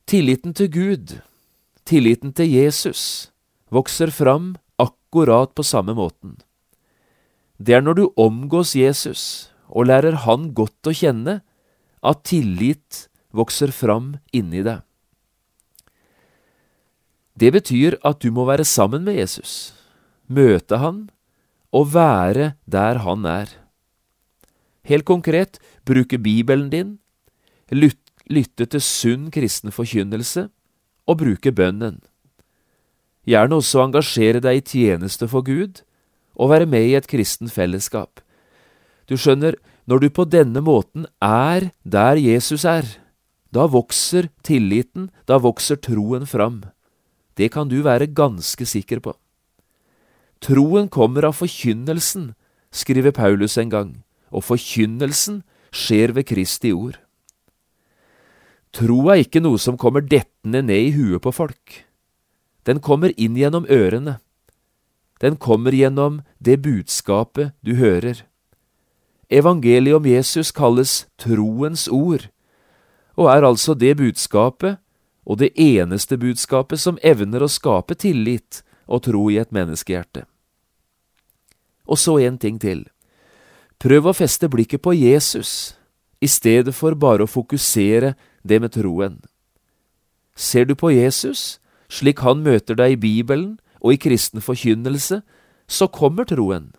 Tilliten 0.08 0.54
til 0.56 0.70
Gud, 0.72 1.18
tilliten 1.84 2.32
til 2.32 2.48
Jesus, 2.48 3.28
vokser 3.68 4.08
fram 4.08 4.54
akkurat 4.80 5.52
på 5.52 5.66
samme 5.68 5.92
måten. 5.98 6.38
Det 7.60 7.76
er 7.76 7.84
når 7.84 7.98
du 7.98 8.04
omgås 8.16 8.72
Jesus 8.72 9.52
og 9.68 9.90
lærer 9.90 10.16
Han 10.24 10.54
godt 10.56 10.88
å 10.88 10.94
kjenne, 10.96 11.42
at 12.00 12.24
tillit 12.24 13.10
vokser 13.36 13.76
fram 13.76 14.14
inni 14.32 14.64
deg. 14.64 14.80
Det 17.36 17.52
betyr 17.52 18.00
at 18.08 18.24
du 18.24 18.32
må 18.32 18.48
være 18.48 18.64
sammen 18.64 19.04
med 19.04 19.20
Jesus, 19.20 19.76
møte 20.32 20.80
Han 20.80 21.10
og 21.76 21.92
være 21.92 22.54
der 22.64 23.04
han 23.04 23.28
er. 23.28 23.52
Helt 24.88 25.04
konkret 25.04 25.60
bruke 25.84 26.16
Bibelen 26.16 26.72
din, 26.72 26.96
lytte 28.32 28.68
til 28.68 28.84
sunn 28.84 29.32
kristen 29.32 29.74
forkynnelse 29.74 30.48
og 31.08 31.20
bruke 31.22 31.54
bønnen. 31.56 32.00
Gjerne 33.28 33.60
også 33.60 33.84
engasjere 33.84 34.42
deg 34.44 34.62
i 34.62 34.66
tjeneste 34.66 35.28
for 35.28 35.44
Gud 35.44 35.84
og 36.38 36.52
være 36.54 36.70
med 36.70 36.88
i 36.88 36.96
et 36.96 37.10
kristen 37.10 37.50
fellesskap. 37.52 38.22
Du 39.08 39.18
skjønner, 39.20 39.56
når 39.88 40.04
du 40.04 40.10
på 40.12 40.28
denne 40.28 40.62
måten 40.64 41.08
er 41.24 41.72
der 41.84 42.20
Jesus 42.20 42.66
er, 42.68 42.86
da 43.52 43.68
vokser 43.72 44.28
tilliten, 44.44 45.10
da 45.28 45.40
vokser 45.40 45.80
troen 45.80 46.28
fram. 46.28 46.62
Det 47.40 47.52
kan 47.54 47.70
du 47.72 47.80
være 47.84 48.10
ganske 48.12 48.66
sikker 48.68 49.00
på. 49.00 49.16
Troen 50.44 50.90
kommer 50.92 51.26
av 51.26 51.38
forkynnelsen, 51.40 52.34
skriver 52.72 53.16
Paulus 53.16 53.58
en 53.58 53.72
gang, 53.72 53.92
og 54.30 54.44
forkynnelsen 54.46 55.42
skjer 55.72 56.14
ved 56.14 56.28
Kristi 56.30 56.74
ord. 56.76 57.00
Tro 58.78 59.08
er 59.10 59.24
ikke 59.24 59.42
noe 59.42 59.58
som 59.58 59.78
kommer 59.80 60.04
dettende 60.06 60.62
ned 60.62 60.92
i 60.92 60.94
huet 60.94 61.24
på 61.24 61.34
folk. 61.34 61.82
Den 62.68 62.82
kommer 62.84 63.14
inn 63.18 63.38
gjennom 63.40 63.66
ørene. 63.74 64.20
Den 65.18 65.38
kommer 65.42 65.74
gjennom 65.74 66.22
det 66.38 66.60
budskapet 66.62 67.56
du 67.66 67.74
hører. 67.80 68.22
Evangeliet 69.34 69.98
om 69.98 70.06
Jesus 70.06 70.52
kalles 70.54 71.08
troens 71.18 71.88
ord, 71.90 72.28
og 73.18 73.32
er 73.34 73.48
altså 73.48 73.74
det 73.74 73.96
budskapet, 73.98 74.78
og 75.26 75.42
det 75.42 75.50
eneste 75.60 76.16
budskapet 76.18 76.80
som 76.80 77.00
evner 77.04 77.44
å 77.44 77.50
skape 77.52 77.98
tillit 77.98 78.62
og 78.86 79.04
tro 79.10 79.26
i 79.34 79.40
et 79.42 79.52
menneskehjerte. 79.52 80.24
Og 81.88 81.98
så 82.00 82.20
en 82.24 82.38
ting 82.38 82.62
til. 82.62 82.86
Prøv 83.82 84.08
å 84.08 84.16
feste 84.16 84.48
blikket 84.48 84.86
på 84.86 84.94
Jesus, 84.96 85.74
i 86.22 86.30
stedet 86.30 86.74
for 86.76 86.96
bare 86.96 87.26
å 87.26 87.30
fokusere 87.30 88.14
det 88.48 88.60
med 88.64 88.74
troen. 88.76 89.20
Ser 90.38 90.68
du 90.70 90.76
på 90.76 90.92
Jesus, 90.94 91.60
slik 91.90 92.22
han 92.26 92.44
møter 92.46 92.78
deg 92.78 92.98
i 92.98 93.02
Bibelen 93.02 93.58
og 93.82 93.96
i 93.96 94.02
kristen 94.02 94.44
forkynnelse, 94.44 95.22
så 95.68 95.88
kommer 95.88 96.28
troen. 96.28 96.72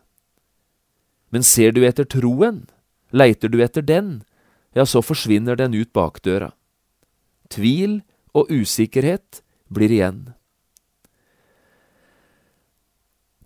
Men 1.30 1.44
ser 1.44 1.74
du 1.76 1.82
etter 1.84 2.08
troen, 2.08 2.64
leiter 3.12 3.52
du 3.52 3.60
etter 3.64 3.84
den, 3.84 4.22
ja, 4.76 4.84
så 4.86 5.02
forsvinner 5.04 5.56
den 5.58 5.74
ut 5.74 5.92
bakdøra. 5.96 6.52
Tvil 7.52 8.00
og 8.36 8.50
usikkerhet 8.52 9.42
blir 9.72 9.92
igjen. 9.92 10.20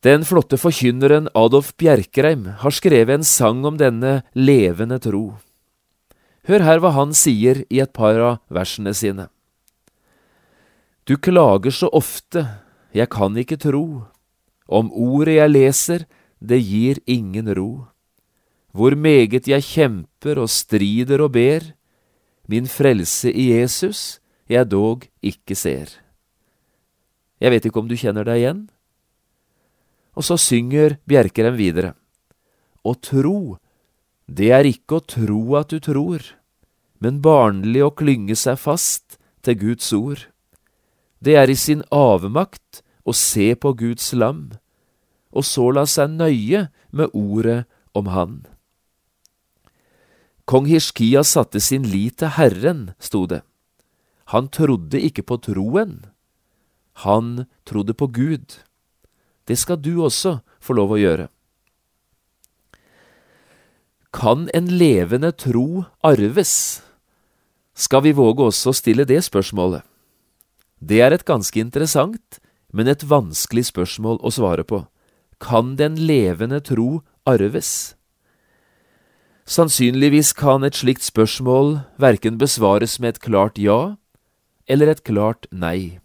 Den 0.03 0.27
flotte 0.27 0.59
forkynneren 0.59 1.29
Adolf 1.39 1.71
Bjerkreim 1.79 2.49
har 2.59 2.75
skrevet 2.75 3.21
en 3.21 3.27
sang 3.27 3.63
om 3.67 3.79
denne 3.79 4.23
levende 4.35 4.99
tro. 4.99 5.39
Hør 6.49 6.65
her 6.67 6.81
hva 6.83 6.91
han 6.97 7.13
sier 7.15 7.63
i 7.71 7.79
et 7.83 7.93
par 7.95 8.19
av 8.19 8.41
versene 8.51 8.95
sine. 8.99 9.29
Du 11.07 11.15
klager 11.19 11.75
så 11.75 11.91
ofte, 11.95 12.43
jeg 12.95 13.11
kan 13.11 13.37
ikke 13.39 13.61
tro, 13.63 14.07
om 14.67 14.91
ordet 14.91 15.39
jeg 15.39 15.53
leser, 15.53 16.05
det 16.43 16.59
gir 16.63 16.99
ingen 17.07 17.51
ro. 17.55 17.87
Hvor 18.75 18.97
meget 18.97 19.47
jeg 19.47 19.67
kjemper 19.67 20.41
og 20.43 20.51
strider 20.51 21.23
og 21.23 21.35
ber, 21.37 21.73
min 22.51 22.67
frelse 22.67 23.31
i 23.31 23.53
Jesus 23.53 24.19
jeg 24.51 24.67
dog 24.71 25.07
ikke 25.23 25.55
ser. 25.55 25.91
Jeg 27.43 27.51
vet 27.55 27.67
ikke 27.67 27.83
om 27.83 27.91
du 27.91 27.99
kjenner 27.99 28.27
deg 28.27 28.43
igjen? 28.43 28.63
Og 30.19 30.27
så 30.27 30.37
synger 30.39 30.99
Bjerkrem 31.09 31.55
videre. 31.59 31.95
Å 32.83 32.93
tro, 32.99 33.59
det 34.33 34.49
er 34.57 34.65
ikke 34.65 34.99
å 34.99 35.05
tro 35.05 35.41
at 35.59 35.73
du 35.73 35.81
tror, 35.83 36.25
men 37.03 37.21
barnlig 37.25 37.83
å 37.85 37.93
klynge 37.93 38.37
seg 38.39 38.57
fast 38.63 39.19
til 39.45 39.59
Guds 39.61 39.91
ord. 39.93 40.23
Det 41.21 41.37
er 41.37 41.53
i 41.53 41.59
sin 41.59 41.83
avmakt 41.93 42.81
å 43.05 43.13
se 43.13 43.53
på 43.59 43.75
Guds 43.77 44.13
lam, 44.17 44.55
og 45.37 45.45
så 45.45 45.69
la 45.75 45.85
seg 45.89 46.15
nøye 46.17 46.69
med 46.97 47.13
ordet 47.13 47.65
om 47.99 48.09
Han. 48.15 48.41
Kong 50.49 50.67
Hiskia 50.71 51.23
satte 51.25 51.61
sin 51.61 51.85
lit 51.89 52.19
til 52.23 52.33
Herren, 52.39 52.93
sto 52.99 53.27
det. 53.27 53.43
Han 54.33 54.49
trodde 54.49 55.01
ikke 55.01 55.27
på 55.29 55.39
troen, 55.45 56.01
han 57.05 57.47
trodde 57.69 57.95
på 57.95 58.09
Gud. 58.13 58.61
Det 59.49 59.59
skal 59.59 59.81
du 59.81 60.03
også 60.05 60.41
få 60.61 60.77
lov 60.77 60.97
å 60.97 61.01
gjøre. 61.01 61.29
Kan 64.13 64.51
en 64.53 64.67
levende 64.69 65.33
tro 65.33 65.85
arves? 66.05 66.83
Skal 67.73 68.03
vi 68.05 68.11
våge 68.13 68.45
også 68.45 68.69
å 68.69 68.77
stille 68.77 69.07
det 69.09 69.23
spørsmålet? 69.25 69.87
Det 70.85 70.99
er 71.01 71.15
et 71.17 71.25
ganske 71.25 71.57
interessant, 71.57 72.37
men 72.77 72.91
et 72.93 73.07
vanskelig 73.09 73.71
spørsmål 73.71 74.21
å 74.21 74.33
svare 74.37 74.67
på. 74.69 74.83
Kan 75.41 75.79
den 75.81 75.97
levende 75.97 76.61
tro 76.61 77.01
arves? 77.25 77.95
Sannsynligvis 79.49 80.35
kan 80.37 80.63
et 80.63 80.77
slikt 80.77 81.07
spørsmål 81.07 81.79
verken 81.97 82.37
besvares 82.37 82.99
med 83.01 83.17
et 83.17 83.23
klart 83.25 83.57
ja 83.57 83.97
eller 84.69 84.93
et 84.93 85.01
klart 85.09 85.49
nei. 85.51 86.03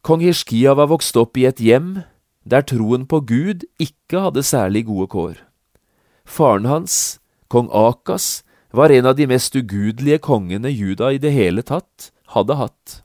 Kong 0.00 0.24
Hishkia 0.24 0.72
var 0.80 0.88
vokst 0.88 1.20
opp 1.20 1.36
i 1.36 1.44
et 1.44 1.60
hjem 1.60 2.00
der 2.48 2.64
troen 2.64 3.04
på 3.04 3.20
Gud 3.28 3.68
ikke 3.76 4.24
hadde 4.24 4.46
særlig 4.48 4.86
gode 4.88 5.10
kår. 5.12 5.36
Faren 6.28 6.66
hans, 6.68 7.18
kong 7.48 7.70
Akas, 7.72 8.44
var 8.70 8.92
en 8.92 9.06
av 9.08 9.16
de 9.16 9.24
mest 9.26 9.54
ugudelige 9.56 10.20
kongene 10.20 10.68
Juda 10.68 11.08
i 11.16 11.18
det 11.18 11.32
hele 11.32 11.64
tatt 11.64 12.10
hadde 12.34 12.58
hatt. 12.60 12.98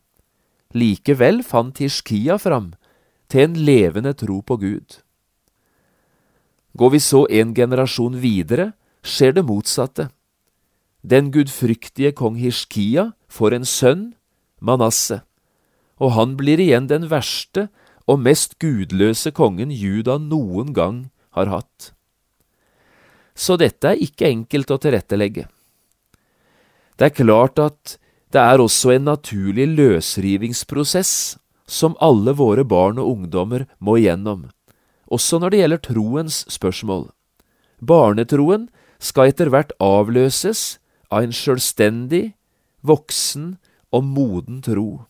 Likevel 0.76 1.40
fant 1.48 1.80
Hishkia 1.80 2.36
fram 2.38 2.74
til 3.32 3.48
en 3.48 3.56
levende 3.70 4.12
tro 4.20 4.42
på 4.44 4.58
Gud. 4.60 5.00
Går 6.76 6.92
vi 6.92 7.00
så 7.00 7.24
en 7.30 7.56
generasjon 7.56 8.20
videre, 8.20 8.74
skjer 9.06 9.38
det 9.40 9.46
motsatte. 9.48 10.10
Den 11.02 11.32
gudfryktige 11.32 12.12
kong 12.12 12.36
Hishkia 12.42 13.14
får 13.32 13.56
en 13.56 13.66
sønn, 13.66 14.06
Manasseh, 14.60 15.24
og 15.96 16.16
han 16.20 16.36
blir 16.36 16.60
igjen 16.60 16.92
den 16.92 17.08
verste 17.12 17.70
og 18.04 18.20
mest 18.20 18.60
gudløse 18.60 19.32
kongen 19.32 19.72
Juda 19.72 20.20
noen 20.20 20.76
gang 20.76 21.06
har 21.36 21.52
hatt 21.52 21.94
så 23.36 23.58
dette 23.58 23.94
er 23.94 24.02
ikke 24.02 24.30
enkelt 24.30 24.72
å 24.72 24.80
tilrettelegge. 24.82 25.48
Det 26.98 27.10
er 27.10 27.18
klart 27.18 27.60
at 27.62 27.98
det 28.34 28.42
er 28.42 28.62
også 28.62 28.94
en 28.96 29.08
naturlig 29.10 29.68
løsrivingsprosess 29.74 31.38
som 31.70 31.98
alle 32.02 32.34
våre 32.38 32.66
barn 32.66 33.00
og 33.02 33.10
ungdommer 33.18 33.66
må 33.80 33.98
igjennom, 34.02 34.48
også 35.10 35.40
når 35.42 35.54
det 35.54 35.60
gjelder 35.62 35.84
troens 35.90 36.40
spørsmål. 36.52 37.08
Barnetroen 37.82 38.70
skal 39.04 39.34
etter 39.34 39.52
hvert 39.54 39.74
avløses 39.84 40.78
av 41.12 41.26
en 41.26 41.36
selvstendig, 41.36 42.34
voksen 42.82 43.56
og 43.94 44.06
moden 44.08 44.62
tro. 44.66 45.06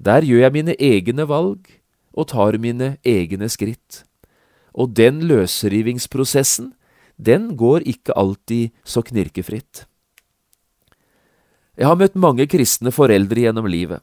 Der 0.00 0.24
gjør 0.26 0.46
jeg 0.46 0.54
mine 0.54 0.74
egne 0.80 1.26
valg 1.28 1.68
og 2.14 2.28
tar 2.32 2.58
mine 2.62 2.96
egne 3.06 3.48
skritt. 3.50 4.04
Og 4.74 4.94
den 4.94 5.22
løsrivingsprosessen, 5.28 6.72
den 7.16 7.54
går 7.56 7.86
ikke 7.86 8.16
alltid 8.18 8.74
så 8.84 9.04
knirkefritt. 9.06 9.86
Jeg 11.78 11.86
har 11.90 11.98
møtt 11.98 12.18
mange 12.18 12.46
kristne 12.50 12.90
foreldre 12.94 13.46
gjennom 13.46 13.66
livet. 13.70 14.02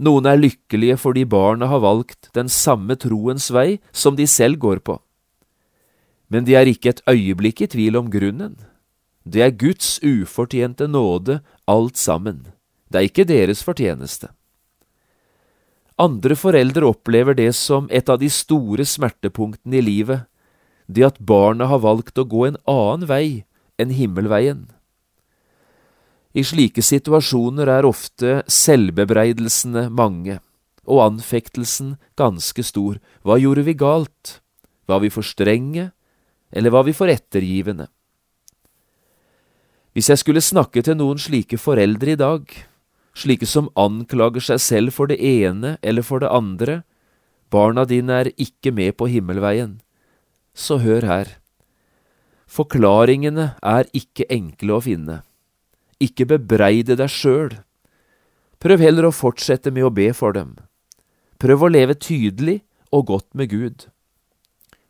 Noen 0.00 0.26
er 0.26 0.40
lykkelige 0.40 0.96
fordi 0.98 1.24
barna 1.28 1.68
har 1.70 1.82
valgt 1.84 2.30
den 2.34 2.48
samme 2.50 2.96
troens 2.98 3.50
vei 3.54 3.78
som 3.92 4.16
de 4.16 4.26
selv 4.26 4.58
går 4.58 4.80
på. 4.84 4.98
Men 6.28 6.46
de 6.48 6.56
er 6.58 6.66
ikke 6.66 6.94
et 6.94 7.04
øyeblikk 7.08 7.62
i 7.62 7.70
tvil 7.70 8.00
om 8.00 8.08
grunnen. 8.10 8.56
Det 9.24 9.44
er 9.44 9.56
Guds 9.56 10.00
ufortjente 10.02 10.88
nåde 10.88 11.40
alt 11.70 11.96
sammen. 11.96 12.48
Det 12.90 12.98
er 13.00 13.08
ikke 13.08 13.28
deres 13.28 13.62
fortjeneste. 13.64 14.32
Andre 16.00 16.34
foreldre 16.34 16.88
opplever 16.90 17.36
det 17.38 17.52
som 17.54 17.86
et 17.90 18.08
av 18.10 18.18
de 18.18 18.30
store 18.32 18.82
smertepunktene 18.82 19.78
i 19.78 19.84
livet, 19.84 20.24
det 20.90 21.04
at 21.06 21.20
barna 21.22 21.68
har 21.70 21.84
valgt 21.84 22.18
å 22.18 22.26
gå 22.26 22.48
en 22.48 22.58
annen 22.68 23.06
vei 23.06 23.44
enn 23.78 23.94
himmelveien. 23.94 24.66
I 26.34 26.42
slike 26.42 26.82
situasjoner 26.82 27.70
er 27.70 27.86
ofte 27.86 28.40
selvbebreidelsene 28.50 29.86
mange, 29.94 30.40
og 30.84 31.04
anfektelsen 31.04 31.94
ganske 32.18 32.64
stor. 32.66 32.98
Hva 33.22 33.38
gjorde 33.38 33.62
vi 33.64 33.76
galt? 33.78 34.40
Var 34.90 35.00
vi 35.00 35.12
for 35.14 35.24
strenge, 35.24 35.92
eller 36.50 36.74
var 36.74 36.84
vi 36.90 36.92
for 36.92 37.08
ettergivende? 37.08 37.86
Hvis 39.94 40.10
jeg 40.10 40.18
skulle 40.18 40.42
snakke 40.42 40.82
til 40.82 40.98
noen 40.98 41.22
slike 41.22 41.54
foreldre 41.54 42.16
i 42.16 42.18
dag, 42.18 42.42
slike 43.14 43.46
som 43.46 43.70
anklager 43.78 44.42
seg 44.42 44.60
selv 44.62 44.94
for 44.96 45.10
det 45.10 45.20
ene 45.22 45.76
eller 45.82 46.02
for 46.06 46.22
det 46.22 46.32
andre, 46.32 46.82
barna 47.50 47.84
dine 47.86 48.20
er 48.24 48.32
ikke 48.40 48.72
med 48.74 48.96
på 48.98 49.08
himmelveien, 49.10 49.78
så 50.54 50.78
hør 50.82 51.06
her. 51.06 51.30
Forklaringene 52.50 53.54
er 53.62 53.88
ikke 53.96 54.26
enkle 54.30 54.76
å 54.76 54.82
finne. 54.84 55.22
Ikke 56.02 56.26
bebreide 56.28 56.98
deg 56.98 57.10
sjøl. 57.10 57.54
Prøv 58.62 58.82
heller 58.82 59.08
å 59.08 59.14
fortsette 59.14 59.72
med 59.74 59.86
å 59.86 59.94
be 59.94 60.10
for 60.14 60.34
dem. 60.36 60.54
Prøv 61.42 61.66
å 61.66 61.72
leve 61.72 61.96
tydelig 61.98 62.60
og 62.94 63.08
godt 63.10 63.30
med 63.34 63.50
Gud. 63.50 63.88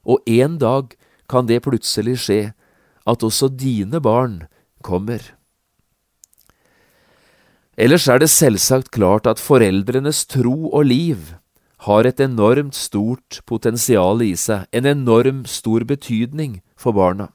Og 0.05 0.21
en 0.29 0.59
dag 0.61 0.93
kan 1.31 1.49
det 1.49 1.63
plutselig 1.65 2.19
skje 2.27 2.43
at 3.09 3.25
også 3.25 3.49
dine 3.49 4.01
barn 4.05 4.45
kommer. 4.85 5.21
Ellers 7.77 8.07
er 8.07 8.21
det 8.23 8.31
selvsagt 8.31 8.93
klart 8.95 9.27
at 9.27 9.43
foreldrenes 9.43 10.25
tro 10.31 10.71
og 10.71 10.87
liv 10.87 11.35
har 11.85 12.07
et 12.07 12.21
enormt 12.23 12.77
stort 12.79 13.41
potensial 13.47 14.23
i 14.23 14.33
seg, 14.39 14.69
en 14.73 14.87
enorm 14.87 15.43
stor 15.51 15.85
betydning 15.85 16.61
for 16.79 16.95
barna. 16.97 17.29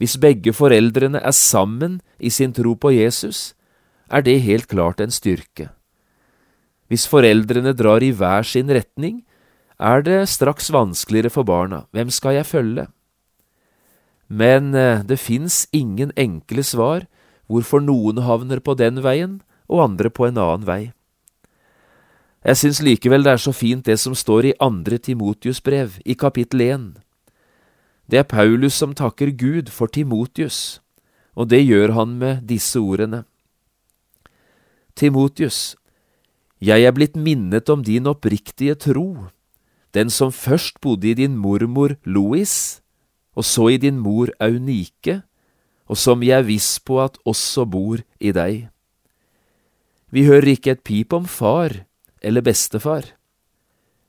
Hvis 0.00 0.16
begge 0.18 0.52
foreldrene 0.56 1.20
er 1.20 1.36
sammen 1.36 2.00
i 2.18 2.32
sin 2.32 2.52
tro 2.56 2.74
på 2.74 2.90
Jesus, 2.96 3.52
er 4.10 4.24
det 4.24 4.40
helt 4.42 4.66
klart 4.68 5.00
en 5.00 5.12
styrke. 5.12 5.68
Hvis 6.88 7.06
foreldrene 7.08 7.72
drar 7.76 8.02
i 8.02 8.10
hver 8.10 8.42
sin 8.48 8.72
retning, 8.72 9.22
er 9.78 10.02
det 10.02 10.28
straks 10.28 10.70
vanskeligere 10.72 11.30
for 11.30 11.44
barna. 11.44 11.84
Hvem 11.92 12.10
skal 12.10 12.38
jeg 12.38 12.46
følge? 12.46 12.86
Men 14.28 14.74
eh, 14.74 15.02
det 15.04 15.18
fins 15.20 15.66
ingen 15.72 16.12
enkle 16.16 16.62
svar 16.64 17.06
hvorfor 17.46 17.82
noen 17.84 18.22
havner 18.24 18.60
på 18.60 18.76
den 18.78 19.02
veien 19.04 19.40
og 19.68 19.82
andre 19.84 20.10
på 20.10 20.28
en 20.28 20.38
annen 20.40 20.66
vei. 20.68 20.82
Jeg 22.44 22.60
syns 22.60 22.82
likevel 22.84 23.24
det 23.24 23.32
er 23.32 23.40
så 23.40 23.54
fint 23.56 23.86
det 23.88 23.96
som 24.00 24.16
står 24.16 24.50
i 24.50 24.56
andre 24.60 24.98
Timotius 25.00 25.62
brev, 25.64 25.96
i 26.04 26.12
kapittel 26.12 26.60
1. 26.60 26.82
Det 28.04 28.20
er 28.20 28.28
Paulus 28.28 28.76
som 28.76 28.92
takker 28.92 29.32
Gud 29.32 29.70
for 29.72 29.88
Timotius, 29.88 30.80
og 31.32 31.48
det 31.48 31.62
gjør 31.64 31.94
han 31.96 32.18
med 32.20 32.44
disse 32.50 32.76
ordene. 32.76 33.24
Timotius, 34.94 35.74
jeg 36.60 36.84
er 36.84 36.92
blitt 36.92 37.16
minnet 37.16 37.70
om 37.72 37.80
din 37.82 38.06
oppriktige 38.06 38.76
tro, 38.76 39.32
den 39.96 40.10
som 40.10 40.32
først 40.32 40.80
bodde 40.84 41.08
i 41.10 41.16
din 41.16 41.38
mormor 41.40 41.96
Louis, 42.04 42.82
og 43.34 43.44
så 43.44 43.70
i 43.72 43.80
din 43.80 43.98
mor 43.98 44.28
Aunike, 44.38 45.22
og 45.90 45.98
som 46.00 46.22
jeg 46.24 46.38
er 46.38 46.46
viss 46.46 46.78
på 46.80 47.00
at 47.02 47.18
også 47.28 47.66
bor 47.68 48.00
i 48.20 48.32
deg. 48.32 48.68
Vi 50.14 50.24
hører 50.28 50.54
ikke 50.54 50.76
et 50.76 50.84
pip 50.86 51.12
om 51.12 51.26
far 51.26 51.84
eller 52.24 52.44
bestefar, 52.44 53.04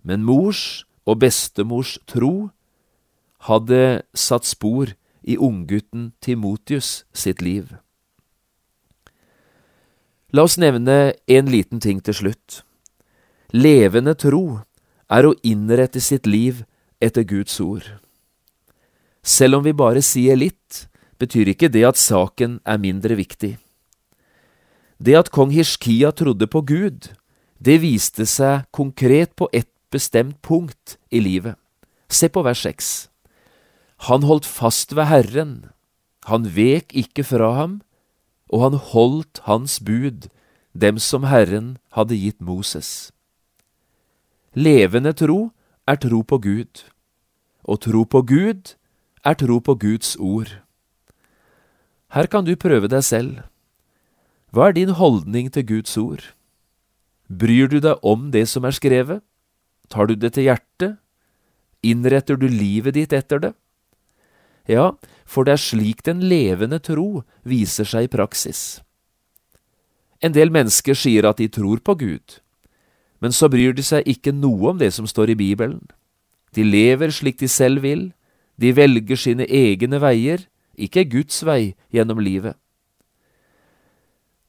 men 0.03 0.23
mors 0.23 0.85
og 1.05 1.19
bestemors 1.23 1.97
tro 2.07 2.51
hadde 3.49 4.03
satt 4.13 4.45
spor 4.47 4.93
i 5.25 5.37
unggutten 5.37 6.13
Timotius 6.21 7.03
sitt 7.13 7.41
liv. 7.41 7.73
La 10.33 10.45
oss 10.45 10.57
nevne 10.61 11.15
en 11.31 11.49
liten 11.51 11.81
ting 11.81 12.01
til 12.03 12.17
slutt. 12.17 12.61
Levende 13.53 14.15
tro 14.19 14.61
er 15.09 15.27
å 15.27 15.35
innrette 15.45 16.01
sitt 16.01 16.25
liv 16.27 16.63
etter 16.99 17.25
Guds 17.27 17.59
ord. 17.61 17.85
Selv 19.25 19.59
om 19.59 19.65
vi 19.65 19.73
bare 19.73 20.03
sier 20.05 20.37
litt, 20.37 20.85
betyr 21.19 21.51
ikke 21.53 21.69
det 21.71 21.85
at 21.87 21.99
saken 21.99 22.59
er 22.65 22.81
mindre 22.81 23.17
viktig. 23.17 23.55
Det 24.99 25.15
at 25.17 25.31
kong 25.31 25.51
Hishkia 25.51 26.11
trodde 26.11 26.47
på 26.47 26.61
Gud, 26.61 27.11
det 27.59 27.81
viste 27.83 28.25
seg 28.27 28.67
konkret 28.71 29.35
på 29.35 29.49
ett 29.53 29.71
bestemt 29.91 30.41
punkt 30.41 30.97
i 31.11 31.19
livet. 31.19 31.55
Se 32.09 32.29
på 32.29 32.43
vers 32.45 32.61
seks. 32.63 33.07
Han 34.07 34.23
holdt 34.27 34.45
fast 34.45 34.95
ved 34.95 35.07
Herren, 35.07 35.71
han 36.27 36.47
vek 36.55 36.93
ikke 36.95 37.23
fra 37.23 37.53
ham, 37.55 37.81
og 38.51 38.63
han 38.63 38.79
holdt 38.91 39.41
hans 39.45 39.79
bud, 39.79 40.27
dem 40.73 40.99
som 40.99 41.23
Herren 41.29 41.77
hadde 41.95 42.17
gitt 42.19 42.41
Moses. 42.41 43.11
Levende 44.55 45.13
tro 45.13 45.51
er 45.87 45.99
tro 46.01 46.21
på 46.23 46.39
Gud, 46.43 46.83
og 47.63 47.81
tro 47.81 48.03
på 48.03 48.21
Gud 48.21 48.75
er 49.23 49.33
tro 49.39 49.59
på 49.59 49.75
Guds 49.75 50.15
ord. 50.19 50.64
Her 52.13 52.27
kan 52.27 52.45
du 52.45 52.55
prøve 52.55 52.89
deg 52.91 53.03
selv. 53.03 53.43
Hva 54.53 54.69
er 54.69 54.77
din 54.77 54.93
holdning 54.95 55.49
til 55.51 55.65
Guds 55.67 55.97
ord? 55.97 56.31
Bryr 57.27 57.67
du 57.67 57.79
deg 57.81 57.99
om 58.05 58.29
det 58.31 58.45
som 58.49 58.65
er 58.65 58.75
skrevet? 58.75 59.23
Tar 59.89 60.07
du 60.07 60.15
det 60.15 60.33
til 60.35 60.47
hjertet? 60.47 60.97
Innretter 61.85 62.37
du 62.37 62.47
livet 62.49 62.95
ditt 62.95 63.13
etter 63.13 63.41
det? 63.41 63.53
Ja, 64.69 64.93
for 65.25 65.45
det 65.45 65.57
er 65.57 65.61
slik 65.61 66.01
den 66.05 66.23
levende 66.25 66.79
tro 66.81 67.23
viser 67.45 67.85
seg 67.85 68.07
i 68.07 68.13
praksis. 68.15 68.81
En 70.23 70.33
del 70.33 70.49
mennesker 70.49 70.97
sier 70.97 71.27
at 71.29 71.37
de 71.37 71.49
tror 71.51 71.83
på 71.85 71.97
Gud, 71.99 72.39
men 73.21 73.35
så 73.35 73.49
bryr 73.51 73.75
de 73.77 73.83
seg 73.85 74.07
ikke 74.09 74.33
noe 74.33 74.71
om 74.71 74.81
det 74.81 74.91
som 74.95 75.05
står 75.09 75.33
i 75.33 75.37
Bibelen. 75.37 75.83
De 76.55 76.63
lever 76.63 77.13
slik 77.13 77.37
de 77.41 77.49
selv 77.51 77.83
vil, 77.85 78.09
de 78.57 78.71
velger 78.73 79.19
sine 79.19 79.45
egne 79.45 79.99
veier, 80.01 80.47
ikke 80.77 81.07
Guds 81.09 81.41
vei 81.47 81.75
gjennom 81.93 82.21
livet. 82.23 82.55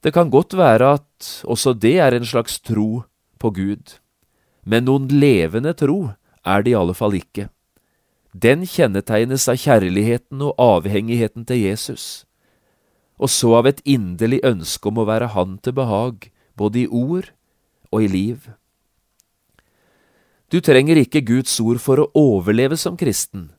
Det 0.04 0.12
kan 0.14 0.30
godt 0.30 0.54
være 0.54 0.92
at 1.00 1.28
også 1.44 1.72
det 1.74 1.96
er 1.98 2.14
en 2.14 2.26
slags 2.26 2.60
tro 2.60 3.02
på 3.42 3.50
Gud, 3.50 3.96
men 4.64 4.86
noen 4.86 5.08
levende 5.10 5.72
tro 5.74 6.12
er 6.46 6.62
det 6.62 6.74
i 6.74 6.78
alle 6.78 6.94
fall 6.94 7.16
ikke. 7.18 7.48
Den 8.36 8.66
kjennetegnes 8.68 9.48
av 9.48 9.58
kjærligheten 9.58 10.42
og 10.44 10.60
avhengigheten 10.60 11.46
til 11.48 11.62
Jesus, 11.64 12.26
og 13.16 13.32
så 13.32 13.54
av 13.58 13.70
et 13.70 13.80
inderlig 13.88 14.42
ønske 14.44 14.90
om 14.90 15.00
å 15.00 15.08
være 15.08 15.32
Han 15.32 15.56
til 15.58 15.72
behag, 15.72 16.30
både 16.54 16.84
i 16.84 16.86
ord 16.86 17.32
og 17.90 18.04
i 18.04 18.10
liv. 18.12 18.50
Du 20.52 20.60
trenger 20.60 21.00
ikke 21.00 21.24
Guds 21.26 21.56
ord 21.60 21.80
for 21.82 21.98
å 21.98 22.10
overleve 22.14 22.76
som 22.78 22.94
kristen, 23.00 23.50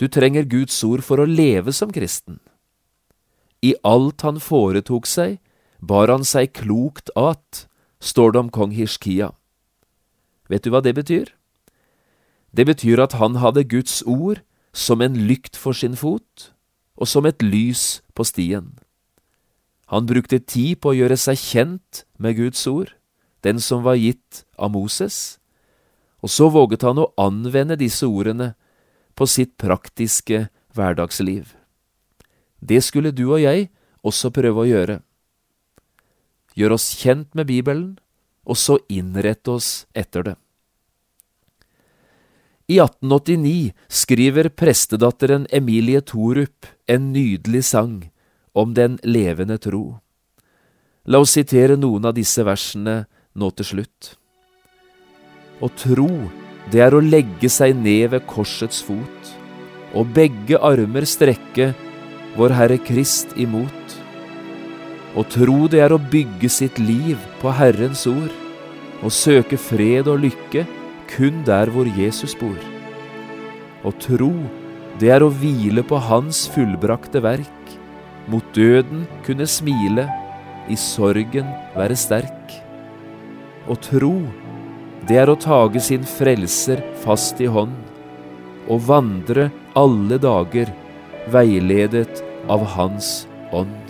du 0.00 0.08
trenger 0.08 0.44
Guds 0.44 0.76
ord 0.84 1.04
for 1.06 1.22
å 1.22 1.28
leve 1.28 1.72
som 1.72 1.92
kristen. 1.94 2.40
I 3.62 3.74
alt 3.86 4.24
han 4.26 4.40
foretok 4.42 5.06
seg, 5.08 5.38
bar 5.80 6.10
han 6.12 6.24
seg 6.26 6.52
klokt 6.56 7.12
at, 7.16 7.66
står 8.00 8.34
det 8.34 8.42
om 8.42 8.50
kong 8.52 8.74
Hishkia. 8.76 9.32
Vet 10.50 10.66
du 10.66 10.72
hva 10.74 10.82
det 10.84 10.94
betyr? 10.98 11.30
Det 12.54 12.66
betyr 12.68 13.00
at 13.02 13.16
han 13.18 13.40
hadde 13.40 13.64
Guds 13.64 14.02
ord 14.06 14.42
som 14.74 15.00
en 15.00 15.16
lykt 15.28 15.56
for 15.56 15.72
sin 15.72 15.96
fot, 15.96 16.50
og 16.98 17.08
som 17.08 17.26
et 17.26 17.42
lys 17.42 18.02
på 18.14 18.26
stien. 18.26 18.74
Han 19.90 20.06
brukte 20.06 20.38
tid 20.38 20.80
på 20.82 20.92
å 20.92 20.98
gjøre 20.98 21.16
seg 21.20 21.38
kjent 21.38 22.04
med 22.18 22.36
Guds 22.38 22.66
ord, 22.66 22.92
den 23.44 23.60
som 23.60 23.84
var 23.84 23.98
gitt 24.00 24.44
av 24.58 24.72
Moses, 24.74 25.38
og 26.24 26.32
så 26.32 26.48
våget 26.48 26.82
han 26.86 26.98
å 26.98 27.10
anvende 27.20 27.76
disse 27.76 28.06
ordene 28.08 28.54
på 29.14 29.26
sitt 29.30 29.56
praktiske 29.60 30.48
hverdagsliv. 30.74 31.54
Det 32.60 32.80
skulle 32.84 33.12
du 33.14 33.26
og 33.30 33.42
jeg 33.42 33.68
også 34.04 34.30
prøve 34.34 34.64
å 34.64 34.68
gjøre. 34.68 35.00
Gjør 36.54 36.76
oss 36.76 36.92
kjent 36.98 37.34
med 37.34 37.48
Bibelen, 37.50 37.94
og 38.44 38.58
så 38.60 38.78
innrette 38.92 39.50
oss 39.50 39.86
etter 39.96 40.26
det. 40.28 40.36
I 42.70 42.78
1889 42.80 43.74
skriver 43.92 44.48
prestedatteren 44.48 45.44
Emilie 45.52 46.00
Thorup 46.00 46.66
en 46.88 47.10
nydelig 47.12 47.64
sang 47.68 47.98
om 48.56 48.72
den 48.74 48.96
levende 49.02 49.58
tro. 49.60 49.98
La 51.04 51.20
oss 51.20 51.34
sitere 51.36 51.76
noen 51.76 52.08
av 52.08 52.14
disse 52.16 52.44
versene 52.46 53.02
nå 53.36 53.50
til 53.58 53.68
slutt. 53.68 54.14
Å 55.60 55.68
tro, 55.76 56.08
det 56.72 56.80
er 56.80 56.94
å 56.96 57.02
legge 57.02 57.50
seg 57.52 57.76
ned 57.76 58.12
ved 58.14 58.24
korsets 58.30 58.80
fot, 58.84 59.32
og 59.94 60.10
begge 60.16 60.58
armer 60.64 61.06
strekke 61.06 61.72
vår 62.38 62.54
Herre 62.56 62.78
Krist 62.82 63.36
imot. 63.38 63.98
Å 65.14 65.22
tro, 65.30 65.58
det 65.70 65.84
er 65.84 65.94
å 65.94 66.00
bygge 66.00 66.50
sitt 66.50 66.80
liv 66.82 67.20
på 67.42 67.52
Herrens 67.54 68.06
ord, 68.10 68.32
og 69.04 69.12
søke 69.14 69.58
fred 69.60 70.08
og 70.10 70.24
lykke 70.24 70.64
kun 71.12 71.42
der 71.46 71.70
hvor 71.70 71.86
Jesus 71.86 72.34
bor. 72.38 72.58
Å 73.84 73.92
tro, 74.00 74.32
det 74.98 75.10
er 75.12 75.22
å 75.22 75.30
hvile 75.30 75.84
på 75.86 75.98
Hans 76.08 76.46
fullbrakte 76.50 77.20
verk, 77.22 77.74
mot 78.30 78.46
døden 78.56 79.04
kunne 79.26 79.46
smile, 79.46 80.08
i 80.72 80.76
sorgen 80.80 81.50
være 81.76 81.96
sterk. 81.98 82.54
Å 83.68 83.76
tro, 83.84 84.14
det 85.08 85.18
er 85.20 85.28
å 85.28 85.36
tage 85.36 85.82
sin 85.84 86.04
frelser 86.08 86.80
fast 87.04 87.40
i 87.44 87.48
hånd, 87.50 87.76
og 88.72 88.84
vandre 88.88 89.50
alle 89.76 90.16
dager 90.20 90.70
veiledet 91.32 92.22
av 92.48 92.64
Hans 92.76 93.26
ånd. 93.52 93.80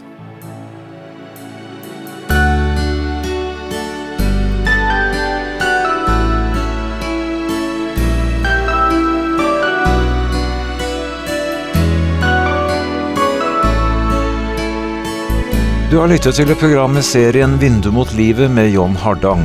Du 15.94 16.00
har 16.00 16.08
lyttet 16.10 16.34
til 16.34 16.50
programmet 16.58 17.06
serien 17.06 17.54
Vindu 17.62 17.92
mot 17.94 18.10
livet 18.18 18.50
med 18.50 18.72
John 18.74 18.96
Hardang. 18.98 19.44